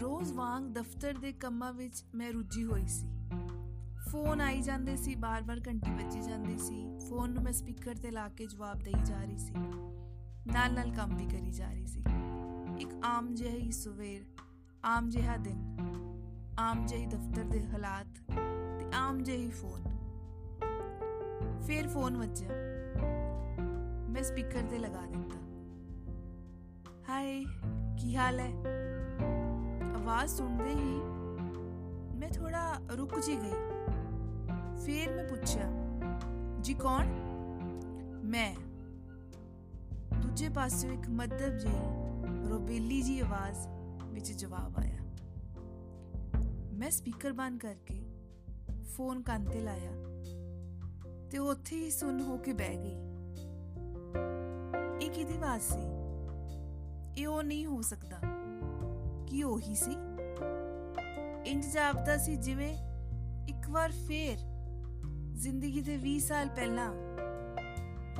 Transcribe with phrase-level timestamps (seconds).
[0.00, 3.06] ਰੋਜ਼ ਵਾਂਗ ਦਫ਼ਤਰ ਦੇ ਕੰਮਾਂ ਵਿੱਚ ਮੈਂ ਰੁੱਝੀ ਹੋਈ ਸੀ।
[4.12, 8.28] ਫੋਨ ਆਈ ਜਾਂਦੇ ਸੀ, ਬਾਰ-ਬਾਰ ਘੰਟੀ ਵੱਜੀ ਜਾਂਦੀ ਸੀ। ਫੋਨ ਨੂੰ ਮੈਂ ਸਪੀਕਰ ਤੇ ਲਾ
[8.28, 9.54] ਕੇ ਜਵਾਬ ਦੇਈ ਜਾ ਰਹੀ ਸੀ।
[10.46, 12.04] ਨਾਲ-ਨਾਲ ਕੰਮ ਵੀ ਕਰੀ ਜਾ ਰਹੀ ਸੀ।
[12.80, 14.22] ਇੱਕ ਆਮ ਜਿਹੀ ਸਵੇਰ,
[14.84, 15.76] ਆਮ ਜਿਹਾ ਦਿਨ,
[16.58, 18.06] ਆਮ ਜਿਹੀ ਦਫ਼ਤਰ ਦੇ ਹਾਲਾਤ
[18.78, 19.82] ਤੇ ਆਮ ਜਿਹੀ ਫੋਨ।
[21.62, 22.48] ਫਿਰ ਫੋਨ ਵੱਜਿਆ।
[24.08, 25.38] ਮੈਂ ਸਪੀਕਰ ਤੇ ਲਗਾ ਦਿੱਤਾ।
[27.08, 27.46] ਹਾਈ
[27.98, 28.52] ਕੀ ਹਾਲ ਹੈ?
[30.06, 35.64] ਆਵਾਜ਼ ਸੁਣਦੇ ਹੀ ਮੈਂ ਥੋੜਾ ਰੁਕ ਜੀ ਗਈ ਫਿਰ ਮੈਂ ਪੁੱਛਿਆ
[36.60, 37.08] ਜੀ ਕੌਣ
[38.24, 38.54] ਮੈਂ
[40.22, 43.66] ਦੂਜੇ ਪਾਸੇ ਇੱਕ ਮੱਧਮ ਜਿਹੀ ਰੋਬੇਲੀ ਜੀ ਆਵਾਜ਼
[44.04, 45.02] ਵਿੱਚ ਜਵਾਬ ਆਇਆ
[46.72, 48.00] ਮੈਂ ਸਪੀਕਰ ਬੰਦ ਕਰਕੇ
[48.96, 49.92] ਫੋਨ ਕੰਨ ਤੇ ਲਾਇਆ
[51.30, 52.96] ਤੇ ਉੱਥੇ ਹੀ ਸੁਣ ਹੋ ਕੇ ਬਹਿ ਗਈ
[55.00, 58.35] ਇਹ ਕਿਹਦੀ ਆਵਾਜ਼ ਸੀ ਇਹ ਉਹ ਨਹੀਂ ਹੋ ਸਕਦਾ
[59.36, 59.96] ਕੀ ਉਹੀ ਸੀ?
[61.46, 62.78] ਇੰਜ ਜਾਪਦਾ ਸੀ ਜਿਵੇਂ
[63.48, 64.38] ਇੱਕ ਵਾਰ ਫੇਰ
[65.32, 66.92] ਜ਼ਿੰਦਗੀ ਦੇ 20 ਸਾਲ ਪਹਿਲਾਂ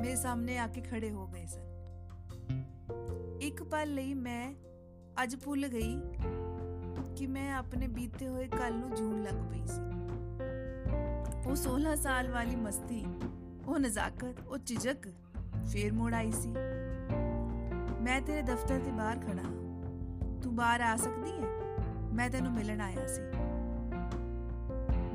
[0.00, 1.60] ਮੇਰੇ ਸਾਹਮਣੇ ਆ ਕੇ ਖੜੇ ਹੋ ਗਏ ਸਨ।
[3.40, 4.54] ਇੱਕ ਪਲ ਲਈ ਮੈਂ
[5.22, 6.00] ਅੱਜ ਭੁੱਲ ਗਈ
[7.16, 9.82] ਕਿ ਮੈਂ ਆਪਣੇ ਬੀਤੇ ਹੋਏ ਕੱਲ ਨੂੰ ਜੂਣ ਲੱਗ ਪਈ ਸੀ।
[11.50, 13.06] ਉਹ 16 ਸਾਲ ਵਾਲੀ ਮਸਤੀ,
[13.66, 15.08] ਉਹ ਨਜ਼ਾਕਤ, ਉਹ ਝਿਜਕ
[15.66, 16.48] ਫੇਰ ਮੁੜ ਆਈ ਸੀ।
[18.02, 19.65] ਮੈਂ ਤੇਰੇ ਦਫ਼ਤਰ ਦੇ ਬਾਹਰ ਖੜਾ ਹਾਂ। ਤੂੰ
[20.56, 21.46] ਬਾਹਰ ਆ ਸਕਦੀ ਹੈ
[22.12, 23.22] ਮੈਂ ਤੈਨੂੰ ਮਿਲਣ ਆਇਆ ਸੀ।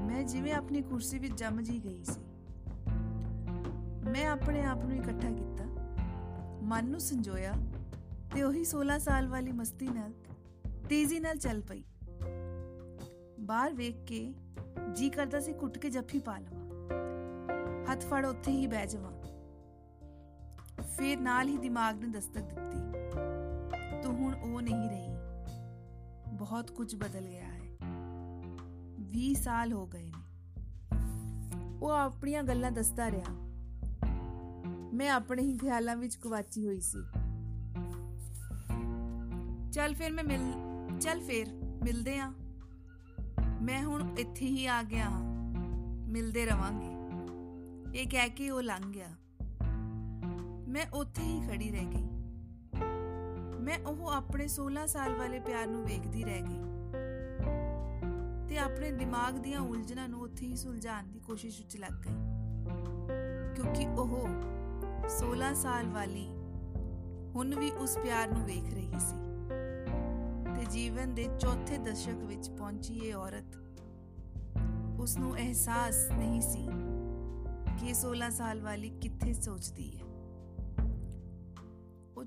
[0.01, 2.21] ਮੈਂ ਜਿਵੇਂ ਆਪਣੀ ਕੁਰਸੀ ਵਿੱਚ ਜੰਮ ਜੀ ਗਈ ਸੀ।
[4.09, 5.63] ਮੈਂ ਆਪਣੇ ਆਪ ਨੂੰ ਇਕੱਠਾ ਕੀਤਾ,
[6.63, 7.53] ਮਨ ਨੂੰ ਸੰਜੋਇਆ
[8.33, 10.11] ਤੇ ਉਹੀ 16 ਸਾਲ ਵਾਲੀ ਮਸਤੀ ਨਾਲ,
[10.89, 11.83] ਤੇਜ਼ੀ ਨਾਲ ਚੱਲ ਪਈ।
[13.39, 14.33] ਬਾਹਰ ਵੇਖ ਕੇ
[14.93, 16.69] ਜੀ ਕਰਦਾ ਸੀ ਕੁੱਟ ਕੇ ਜੱਫੀ ਪਾ ਲਵਾਂ।
[17.91, 19.11] ਹੱਥ ਫੜ ਉੱਥੇ ਹੀ ਬਹਿ ਜਾਵਾਂ।
[20.83, 22.79] ਫਿਰ ਨਾਲ ਹੀ ਦਿਮਾਗ ਨੇ ਦਸਤਕ ਦਿੱਤੀ।
[24.03, 25.30] ਤੂੰ ਹੁਣ ਉਹ ਨਹੀਂ ਰਹੀ।
[26.41, 27.59] ਬਹੁਤ ਕੁਝ ਬਦਲ ਗਿਆ ਹੈ
[29.11, 30.21] 20 ਸਾਲ ਹੋ ਗਏ ਨੇ
[31.81, 33.33] ਉਹ ਆਪਣੀਆਂ ਗੱਲਾਂ ਦੱਸਦਾ ਰਿਹਾ
[34.93, 37.03] ਮੈਂ ਆਪਣੇ ਹੀ ਖਿਆਲਾਂ ਵਿੱਚ ਗਵਾਚੀ ਹੋਈ ਸੀ
[39.71, 40.51] ਚੱਲ ਫਿਰ ਮੈਂ ਮਿਲ
[40.99, 41.53] ਚੱਲ ਫਿਰ
[41.83, 42.31] ਮਿਲਦੇ ਆਂ
[43.61, 45.23] ਮੈਂ ਹੁਣ ਇੱਥੇ ਹੀ ਆ ਗਿਆ ਹਾਂ
[46.09, 49.09] ਮਿਲਦੇ ਰਵਾਂਗੇ ਇਹ ਕਹਿ ਕੇ ਉਹ ਲੰਘ ਗਿਆ
[50.67, 52.20] ਮੈਂ ਉੱਥੇ ਹੀ ਖੜੀ ਰਹਿ ਗਈ
[53.61, 56.59] ਮੈਂ ਉਹ ਆਪਣੇ 16 ਸਾਲ ਵਾਲੇ ਪਿਆਰ ਨੂੰ ਵੇਖਦੀ ਰਹਿ ਗਈ।
[58.49, 62.15] ਤੇ ਆਪਣੇ ਦਿਮਾਗ ਦੀਆਂ ਉਲਝਣਾਂ ਨੂੰ ਉੱਥੇ ਹੀ ਸੁਲਝਾਉਣ ਦੀ ਕੋਸ਼ਿਸ਼ ਵਿੱਚ ਲੱਗ ਗਈ।
[63.55, 64.29] ਕਿਉਂਕਿ ਉਹ
[65.09, 66.27] 16 ਸਾਲ ਵਾਲੀ
[67.35, 69.15] ਹੁਣ ਵੀ ਉਸ ਪਿਆਰ ਨੂੰ ਵੇਖ ਰਹੀ ਸੀ।
[70.55, 73.57] ਤੇ ਜੀਵਨ ਦੇ ਚੌਥੇ ਦਸ਼ਕ ਵਿੱਚ ਪਹੁੰਚੀ ਇਹ ਔਰਤ
[74.99, 76.69] ਉਸ ਨੂੰ ਅਹਿਸਾਸ ਨਹੀਂ ਸੀ
[77.79, 80.10] ਕਿ 16 ਸਾਲ ਵਾਲੀ ਕਿੱਥੇ ਸੋਚਦੀ ਹੈ। ਉਹ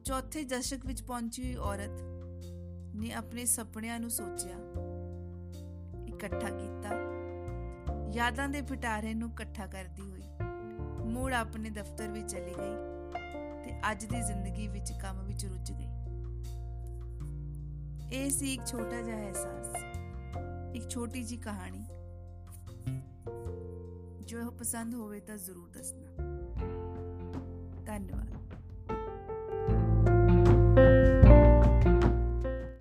[0.04, 2.02] ਚੌਥੇ ਦਸ਼ਕ ਵਿੱਚ ਪਹੁੰਚੀ ਹੋਈ ਔਰਤ
[2.94, 4.56] ਨੇ ਆਪਣੇ ਸੁਪਨਿਆਂ ਨੂੰ ਸੋਚਿਆ,
[6.08, 6.90] ਇਕੱਠਾ ਕੀਤਾ।
[8.12, 10.22] ਯਾਦਾਂ ਦੇ ਪਿਟਾਰੇ ਨੂੰ ਇਕੱਠਾ ਕਰਦੀ ਹੋਈ,
[11.10, 12.76] ਮੂੜ ਆਪਣੇ ਦਫ਼ਤਰ ਵਿੱਚ ਚਲੀ ਗਈ
[13.64, 15.88] ਤੇ ਅੱਜ ਦੀ ਜ਼ਿੰਦਗੀ ਵਿੱਚ ਕੰਮ ਵਿੱਚ ਰੁੱਝ ਗਈ।
[18.12, 19.74] ਇਹ ਸੀ ਇੱਕ ਛੋਟਾ ਜਿਹਾ ਅਹਿਸਾਸ,
[20.74, 21.84] ਇੱਕ ਛੋਟੀ ਜੀ ਕਹਾਣੀ।
[24.26, 26.24] ਜੋ ਪਸੰਦ ਹੋਵੇ ਤਾਂ ਜ਼ਰੂਰ ਦੱਸਣਾ।